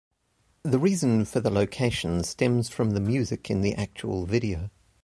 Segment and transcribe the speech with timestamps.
[0.63, 4.71] The reason for the location stems from the music in the actual video.